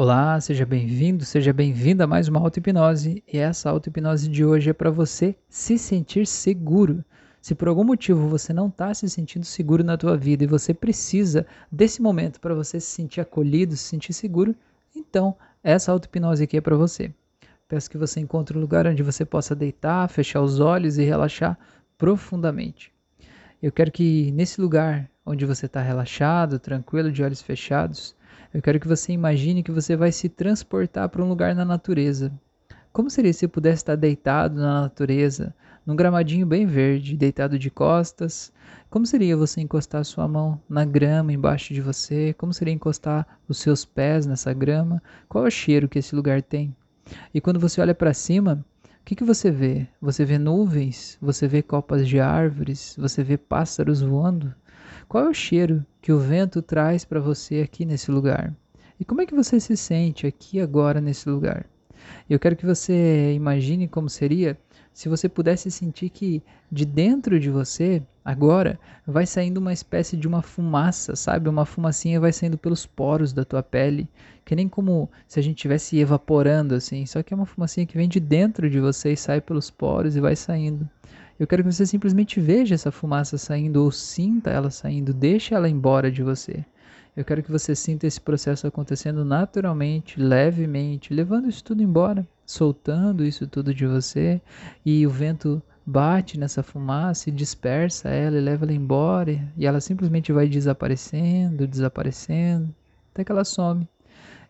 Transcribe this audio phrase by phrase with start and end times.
[0.00, 3.20] Olá, seja bem-vindo, seja bem-vinda a mais uma auto-hipnose.
[3.26, 7.04] E essa auto-hipnose de hoje é para você se sentir seguro.
[7.40, 10.72] Se por algum motivo você não está se sentindo seguro na tua vida e você
[10.72, 14.54] precisa desse momento para você se sentir acolhido, se sentir seguro,
[14.94, 17.12] então essa auto-hipnose aqui é para você.
[17.66, 21.58] Peço que você encontre um lugar onde você possa deitar, fechar os olhos e relaxar
[21.98, 22.92] profundamente.
[23.60, 28.14] Eu quero que nesse lugar onde você está relaxado, tranquilo, de olhos fechados,
[28.52, 32.32] eu quero que você imagine que você vai se transportar para um lugar na natureza.
[32.92, 35.54] Como seria se pudesse estar deitado na natureza,
[35.86, 38.52] num gramadinho bem verde, deitado de costas?
[38.90, 42.32] Como seria você encostar sua mão na grama embaixo de você?
[42.32, 45.02] Como seria encostar os seus pés nessa grama?
[45.28, 46.74] Qual é o cheiro que esse lugar tem?
[47.32, 49.86] E quando você olha para cima, o que, que você vê?
[50.00, 51.18] Você vê nuvens?
[51.20, 52.96] Você vê copas de árvores?
[52.98, 54.54] Você vê pássaros voando?
[55.08, 58.54] Qual é o cheiro que o vento traz para você aqui nesse lugar?
[59.00, 61.64] E como é que você se sente aqui agora nesse lugar?
[62.28, 64.58] Eu quero que você imagine como seria
[64.92, 70.28] se você pudesse sentir que de dentro de você, agora, vai saindo uma espécie de
[70.28, 71.48] uma fumaça, sabe?
[71.48, 74.10] Uma fumacinha vai saindo pelos poros da tua pele,
[74.44, 77.96] que nem como se a gente estivesse evaporando assim, só que é uma fumacinha que
[77.96, 80.86] vem de dentro de você e sai pelos poros e vai saindo.
[81.38, 85.68] Eu quero que você simplesmente veja essa fumaça saindo ou sinta ela saindo, deixe ela
[85.68, 86.64] embora de você.
[87.16, 93.24] Eu quero que você sinta esse processo acontecendo naturalmente, levemente, levando isso tudo embora, soltando
[93.24, 94.42] isso tudo de você
[94.84, 99.80] e o vento bate nessa fumaça e dispersa ela e leva ela embora e ela
[99.80, 102.74] simplesmente vai desaparecendo, desaparecendo,
[103.12, 103.88] até que ela some.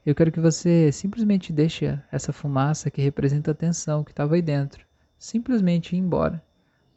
[0.06, 4.42] Eu quero que você simplesmente deixe essa fumaça que representa a tensão que estava aí
[4.42, 4.86] dentro,
[5.18, 6.42] simplesmente ir embora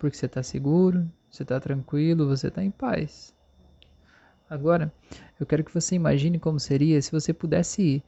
[0.01, 3.35] porque você está seguro, você está tranquilo, você está em paz.
[4.49, 4.91] Agora,
[5.39, 8.03] eu quero que você imagine como seria se você pudesse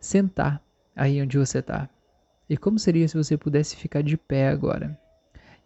[0.00, 0.64] sentar
[0.96, 1.86] aí onde você está.
[2.48, 4.98] E como seria se você pudesse ficar de pé agora?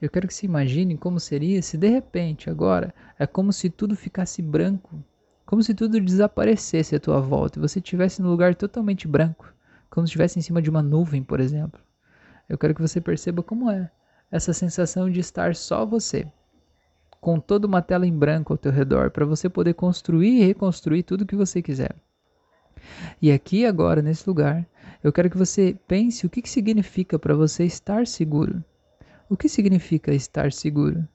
[0.02, 3.94] Eu quero que você imagine como seria se de repente agora é como se tudo
[3.94, 5.00] ficasse branco,
[5.46, 9.54] como se tudo desaparecesse à tua volta e você estivesse num lugar totalmente branco,
[9.88, 11.80] como se estivesse em cima de uma nuvem, por exemplo.
[12.48, 13.92] Eu quero que você perceba como é
[14.30, 16.26] essa sensação de estar só você,
[17.20, 21.02] com toda uma tela em branco ao teu redor, para você poder construir e reconstruir
[21.02, 21.94] tudo que você quiser.
[23.20, 24.66] E aqui agora, nesse lugar,
[25.02, 28.62] eu quero que você pense o que, que significa para você estar seguro.
[29.28, 31.06] O que significa estar seguro?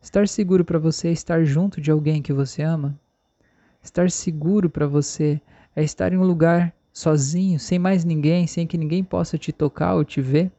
[0.00, 2.98] Estar seguro para você é estar junto de alguém que você ama?
[3.82, 5.40] Estar seguro para você
[5.76, 9.94] é estar em um lugar sozinho, sem mais ninguém, sem que ninguém possa te tocar
[9.94, 10.50] ou te ver?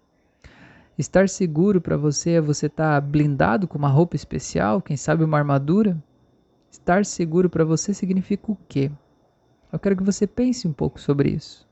[0.98, 5.24] Estar seguro para você é você estar tá blindado com uma roupa especial, quem sabe
[5.24, 6.02] uma armadura?
[6.70, 8.92] Estar seguro para você significa o quê?
[9.72, 11.68] Eu quero que você pense um pouco sobre isso.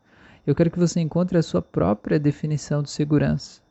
[0.48, 3.62] Eu quero que você encontre a sua própria definição de segurança.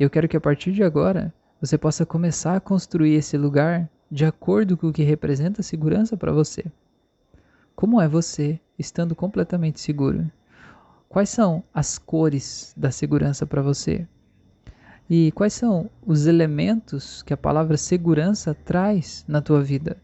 [0.00, 4.24] Eu quero que a partir de agora você possa começar a construir esse lugar de
[4.24, 6.64] acordo com o que representa segurança para você.
[7.76, 10.30] Como é você estando completamente seguro?
[11.08, 14.06] Quais são as cores da segurança para você?
[15.08, 19.98] E quais são os elementos que a palavra segurança traz na tua vida?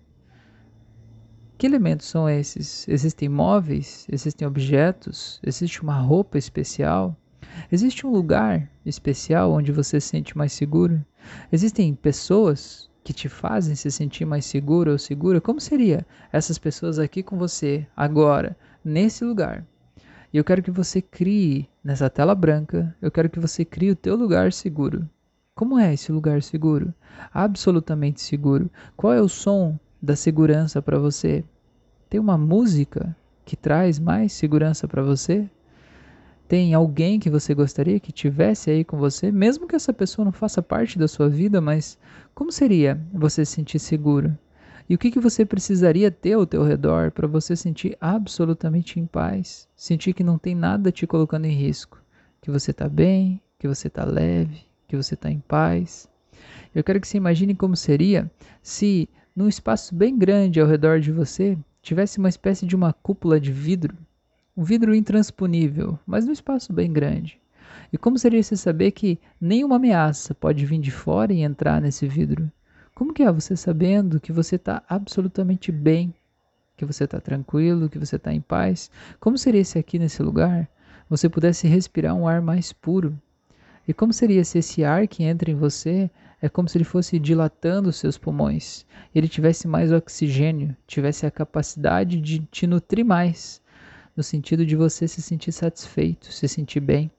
[1.56, 2.86] Que elementos são esses?
[2.86, 4.06] Existem móveis?
[4.12, 5.40] Existem objetos?
[5.42, 7.16] Existe uma roupa especial?
[7.72, 11.04] Existe um lugar especial onde você se sente mais seguro?
[11.50, 15.40] Existem pessoas que te fazem se sentir mais seguro ou segura?
[15.40, 19.66] Como seria essas pessoas aqui com você agora, nesse lugar?
[20.32, 23.96] E eu quero que você crie nessa tela branca, eu quero que você crie o
[23.96, 25.08] teu lugar seguro.
[25.56, 26.94] Como é esse lugar seguro?
[27.34, 28.70] Absolutamente seguro.
[28.96, 31.44] Qual é o som da segurança para você?
[32.08, 33.14] Tem uma música
[33.44, 35.50] que traz mais segurança para você?
[36.46, 40.32] Tem alguém que você gostaria que tivesse aí com você, mesmo que essa pessoa não
[40.32, 41.98] faça parte da sua vida, mas
[42.34, 44.36] como seria você se sentir seguro?
[44.90, 49.06] E o que, que você precisaria ter ao teu redor para você sentir absolutamente em
[49.06, 49.68] paz?
[49.76, 52.02] Sentir que não tem nada te colocando em risco,
[52.42, 56.08] que você está bem, que você está leve, que você está em paz.
[56.74, 58.28] Eu quero que você imagine como seria
[58.64, 63.38] se, num espaço bem grande ao redor de você, tivesse uma espécie de uma cúpula
[63.38, 63.96] de vidro,
[64.56, 67.40] um vidro intransponível, mas num espaço bem grande.
[67.92, 72.08] E como seria você saber que nenhuma ameaça pode vir de fora e entrar nesse
[72.08, 72.50] vidro?
[73.00, 76.12] Como que é você sabendo que você está absolutamente bem,
[76.76, 78.90] que você está tranquilo, que você está em paz?
[79.18, 80.68] Como seria se aqui nesse lugar
[81.08, 83.18] você pudesse respirar um ar mais puro?
[83.88, 86.10] E como seria se esse ar que entra em você
[86.42, 91.30] é como se ele fosse dilatando os seus pulmões, ele tivesse mais oxigênio, tivesse a
[91.30, 93.62] capacidade de te nutrir mais,
[94.14, 97.10] no sentido de você se sentir satisfeito, se sentir bem.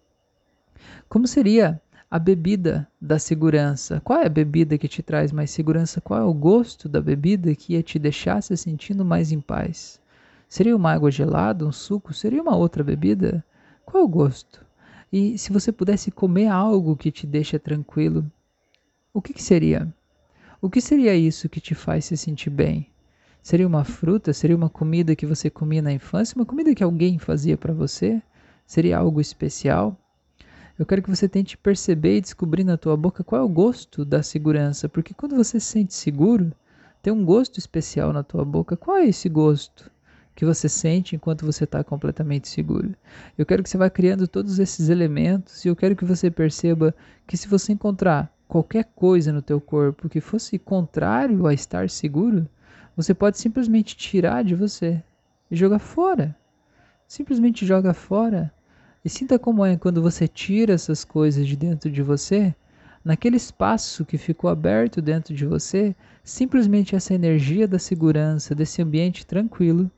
[1.10, 1.81] Como seria
[2.12, 4.02] a bebida da segurança?
[4.04, 6.02] Qual é a bebida que te traz mais segurança?
[6.02, 9.98] Qual é o gosto da bebida que ia te deixar se sentindo mais em paz?
[10.50, 12.13] Seria uma água gelada, um suco?
[12.13, 13.42] Seria uma outra bebida?
[13.86, 14.66] Qual é o gosto?
[15.10, 18.30] E se você pudesse comer algo que te deixa tranquilo,
[19.14, 19.88] o que, que seria?
[20.62, 22.88] O que seria isso que te faz se sentir bem?
[23.42, 24.34] Seria uma fruta?
[24.34, 26.36] Seria uma comida que você comia na infância?
[26.36, 28.22] Uma comida que alguém fazia para você?
[28.66, 29.98] Seria algo especial?
[30.77, 34.06] Eu quero que você tente perceber e descobrir na tua boca qual é o gosto
[34.06, 36.51] da segurança, porque quando você se sente seguro,
[37.01, 38.77] tem um gosto especial na tua boca.
[38.77, 39.89] Qual é esse gosto
[40.35, 42.95] que você sente enquanto você está completamente seguro?
[43.38, 46.95] Eu quero que você vá criando todos esses elementos e eu quero que você perceba
[47.27, 52.47] que se você encontrar qualquer coisa no teu corpo que fosse contrário a estar seguro,
[52.95, 55.01] você pode simplesmente tirar de você
[55.50, 56.35] e jogar fora.
[57.07, 58.53] Simplesmente joga fora.
[59.03, 62.53] E sinta como é quando você tira essas coisas de dentro de você,
[63.03, 69.25] naquele espaço que ficou aberto dentro de você, simplesmente essa energia da segurança, desse ambiente
[69.25, 69.89] tranquilo,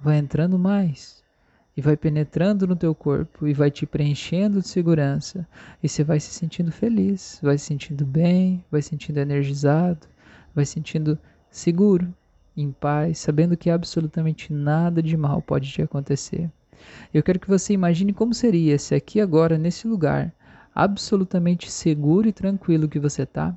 [0.00, 1.24] vai entrando mais
[1.76, 5.44] e vai penetrando no teu corpo e vai te preenchendo de segurança
[5.82, 10.06] e você vai se sentindo feliz, vai se sentindo bem, vai se sentindo energizado,
[10.54, 11.18] vai se sentindo
[11.50, 12.14] seguro
[12.56, 16.48] em paz, sabendo que absolutamente nada de mal pode te acontecer.
[17.12, 20.32] Eu quero que você imagine como seria se aqui agora, nesse lugar,
[20.74, 23.56] absolutamente seguro e tranquilo que você está,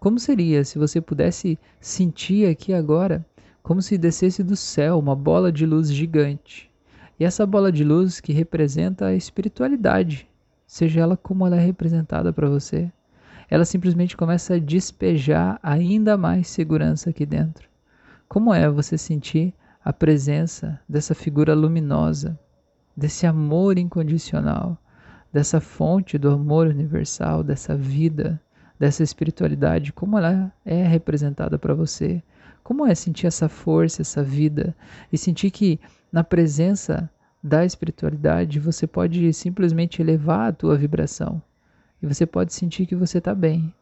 [0.00, 3.26] como seria se você pudesse sentir aqui agora
[3.62, 6.70] como se descesse do céu uma bola de luz gigante.
[7.20, 10.26] E essa bola de luz que representa a espiritualidade,
[10.66, 12.90] seja ela como ela é representada para você,
[13.50, 17.68] ela simplesmente começa a despejar ainda mais segurança aqui dentro.
[18.28, 19.52] Como é você sentir
[19.84, 22.38] a presença dessa figura luminosa,
[22.98, 24.76] desse amor incondicional,
[25.32, 28.42] dessa fonte do amor universal, dessa vida,
[28.76, 32.20] dessa espiritualidade, como ela é representada para você?
[32.64, 34.74] Como é sentir essa força, essa vida
[35.12, 35.78] e sentir que
[36.10, 37.08] na presença
[37.40, 41.40] da espiritualidade você pode simplesmente elevar a tua vibração
[42.02, 43.72] e você pode sentir que você está bem,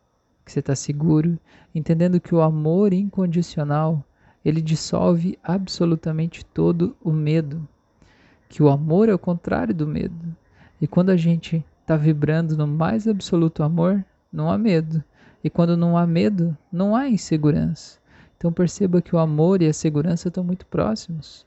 [0.44, 1.38] que você está seguro,
[1.74, 4.04] entendendo que o amor incondicional
[4.44, 7.66] ele dissolve absolutamente todo o medo.
[8.48, 10.36] Que o amor é o contrário do medo.
[10.80, 15.02] E quando a gente está vibrando no mais absoluto amor, não há medo.
[15.42, 17.98] E quando não há medo, não há insegurança.
[18.36, 21.46] Então perceba que o amor e a segurança estão muito próximos.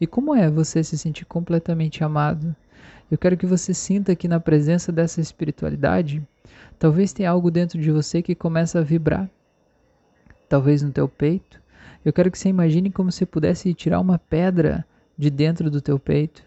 [0.00, 2.54] E como é você se sentir completamente amado?
[3.10, 6.26] Eu quero que você sinta que na presença dessa espiritualidade,
[6.78, 9.28] talvez tenha algo dentro de você que começa a vibrar.
[10.48, 11.60] Talvez no teu peito,
[12.04, 14.84] eu quero que você imagine como se pudesse tirar uma pedra
[15.20, 16.42] de dentro do teu peito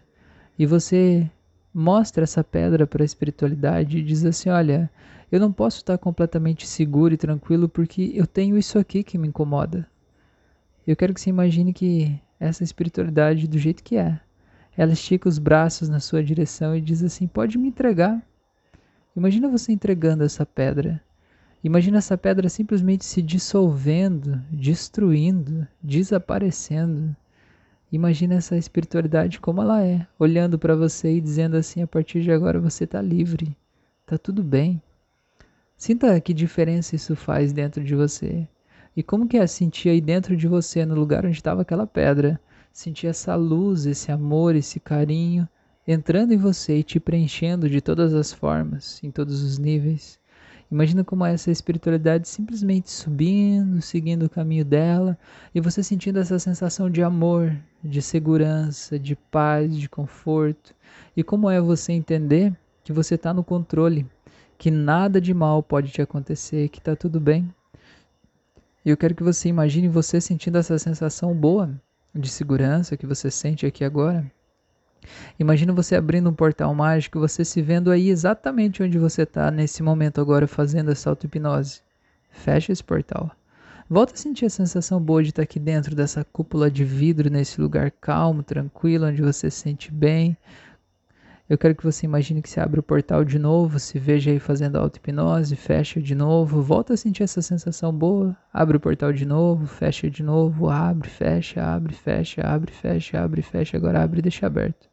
[0.58, 1.30] e você
[1.72, 4.90] mostra essa pedra para a espiritualidade e diz assim: Olha,
[5.30, 9.28] eu não posso estar completamente seguro e tranquilo porque eu tenho isso aqui que me
[9.28, 9.86] incomoda.
[10.84, 14.20] Eu quero que você imagine que essa espiritualidade, do jeito que é,
[14.76, 18.20] ela estica os braços na sua direção e diz assim: Pode me entregar.
[19.16, 21.00] Imagina você entregando essa pedra
[21.64, 27.16] Imagina essa pedra simplesmente se dissolvendo, destruindo, desaparecendo.
[27.94, 32.32] Imagina essa espiritualidade como ela é, olhando para você e dizendo assim: a partir de
[32.32, 33.56] agora você está livre,
[34.00, 34.82] está tudo bem.
[35.76, 38.48] Sinta que diferença isso faz dentro de você.
[38.96, 42.40] E como que é sentir aí dentro de você, no lugar onde estava aquela pedra,
[42.72, 45.48] sentir essa luz, esse amor, esse carinho
[45.86, 50.18] entrando em você e te preenchendo de todas as formas, em todos os níveis.
[50.70, 55.16] Imagina como é essa espiritualidade simplesmente subindo, seguindo o caminho dela,
[55.54, 60.74] e você sentindo essa sensação de amor, de segurança, de paz, de conforto.
[61.16, 62.52] E como é você entender
[62.82, 64.06] que você está no controle,
[64.58, 67.48] que nada de mal pode te acontecer, que está tudo bem.
[68.84, 71.70] E eu quero que você imagine você sentindo essa sensação boa
[72.14, 74.30] de segurança que você sente aqui agora.
[75.38, 79.82] Imagina você abrindo um portal mágico, você se vendo aí exatamente onde você está nesse
[79.82, 81.80] momento agora fazendo essa auto-hipnose.
[82.30, 83.30] Fecha esse portal.
[83.88, 87.60] Volta a sentir a sensação boa de estar aqui dentro dessa cúpula de vidro, nesse
[87.60, 90.36] lugar calmo, tranquilo, onde você se sente bem.
[91.46, 94.38] Eu quero que você imagine que você abre o portal de novo, se veja aí
[94.38, 99.26] fazendo auto-hipnose, fecha de novo, volta a sentir essa sensação boa, abre o portal de
[99.26, 104.22] novo, fecha de novo, abre, fecha, abre, fecha, abre, fecha, abre, fecha, agora abre e
[104.22, 104.88] deixa aberto.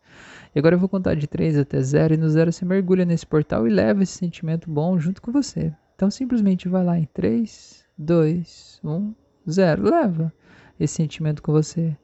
[0.54, 3.26] E agora eu vou contar de 3 até 0 e no 0 você mergulha nesse
[3.26, 5.74] portal e leva esse sentimento bom junto com você.
[5.96, 9.14] Então simplesmente vai lá em 3, 2, 1,
[9.50, 9.84] 0.
[9.90, 10.34] Leva
[10.80, 11.96] esse sentimento com você.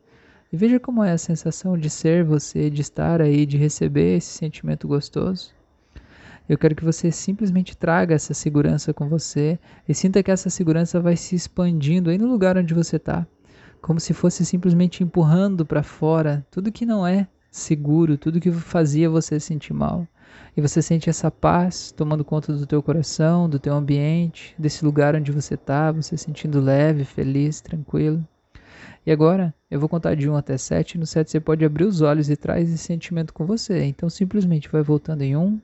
[0.51, 4.29] E veja como é a sensação de ser você, de estar aí, de receber esse
[4.29, 5.53] sentimento gostoso.
[6.47, 11.01] Eu quero que você simplesmente traga essa segurança com você e sinta que essa segurança
[11.01, 13.27] vai se expandindo aí no lugar onde você está,
[13.81, 19.09] como se fosse simplesmente empurrando para fora tudo que não é seguro, tudo que fazia
[19.09, 20.07] você sentir mal.
[20.55, 25.15] E você sente essa paz tomando conta do teu coração, do teu ambiente, desse lugar
[25.15, 28.25] onde você está, você sentindo leve, feliz, tranquilo.
[29.05, 30.97] E agora eu vou contar de 1 até 7.
[30.97, 33.83] No 7 você pode abrir os olhos e traz esse sentimento com você.
[33.85, 35.61] Então simplesmente vai voltando em 1,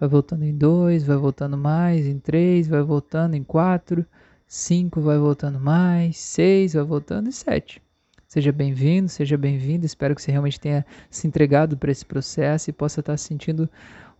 [0.00, 4.06] vai voltando em 2, vai voltando mais, em 3, vai voltando em 4,
[4.46, 7.82] 5 vai voltando mais, 6 vai voltando e 7.
[8.28, 9.86] Seja bem-vindo, seja bem-vindo.
[9.86, 13.70] Espero que você realmente tenha se entregado para esse processo e possa estar sentindo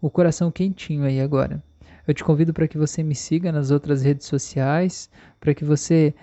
[0.01, 1.63] o coração quentinho aí agora.
[2.07, 6.15] Eu te convido para que você me siga nas outras redes sociais, para que você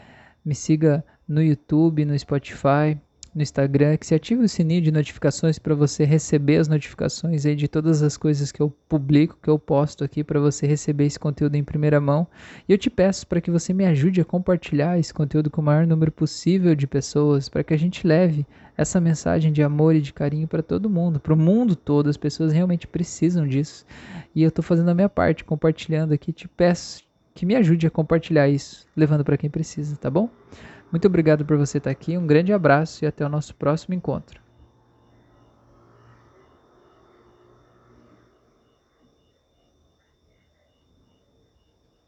[0.43, 2.99] me siga no YouTube, no Spotify,
[3.35, 7.53] no Instagram, que se ative o sininho de notificações para você receber as notificações aí
[7.53, 11.19] de todas as coisas que eu publico, que eu posto aqui para você receber esse
[11.19, 12.25] conteúdo em primeira mão.
[12.67, 15.63] E eu te peço para que você me ajude a compartilhar esse conteúdo com o
[15.65, 18.45] maior número possível de pessoas, para que a gente leve
[18.77, 22.09] essa mensagem de amor e de carinho para todo mundo, para o mundo todo.
[22.09, 23.85] As pessoas realmente precisam disso.
[24.33, 26.31] E eu estou fazendo a minha parte, compartilhando aqui.
[26.31, 30.29] Te peço que me ajude a compartilhar isso, levando para quem precisa, tá bom?
[30.95, 34.44] Muito obrigado por você estar aqui, um grande abraço e até o nosso próximo encontro.